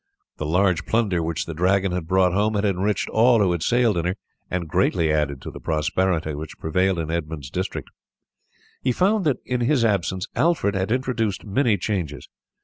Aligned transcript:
The 0.37 0.47
large 0.47 0.87
plunder 0.87 1.21
which 1.21 1.45
the 1.45 1.53
Dragon 1.53 1.91
had 1.91 2.07
brought 2.07 2.33
home 2.33 2.55
had 2.55 2.65
enriched 2.65 3.07
all 3.09 3.37
who 3.39 3.51
had 3.51 3.61
sailed 3.61 3.97
in 3.99 4.05
her, 4.05 4.15
and 4.49 4.67
greatly 4.67 5.13
added 5.13 5.43
to 5.43 5.51
the 5.51 5.59
prosperity 5.59 6.33
which 6.33 6.57
prevailed 6.57 6.97
in 6.97 7.11
Edmund's 7.11 7.51
district. 7.51 7.91
He 8.81 8.91
found 8.93 9.25
that 9.25 9.37
in 9.45 9.61
his 9.61 9.85
absence 9.85 10.25
Alfred 10.35 10.73
had 10.73 10.91
introduced 10.91 11.45
many 11.45 11.77
changes. 11.77 12.27